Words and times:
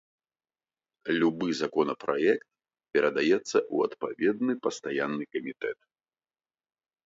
Любы 1.23 1.47
законапраект 1.61 2.47
перадаецца 2.97 3.37
ў 3.73 3.77
адпаведны 3.91 4.53
пастаянны 4.67 5.23
камітэт. 5.37 5.79